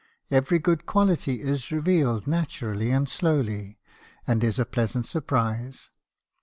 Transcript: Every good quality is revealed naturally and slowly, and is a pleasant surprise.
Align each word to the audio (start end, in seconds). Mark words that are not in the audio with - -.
Every 0.31 0.57
good 0.57 0.87
quality 0.87 1.43
is 1.43 1.71
revealed 1.71 2.25
naturally 2.25 2.89
and 2.89 3.07
slowly, 3.07 3.77
and 4.25 4.43
is 4.43 4.57
a 4.57 4.65
pleasant 4.65 5.05
surprise. 5.05 5.91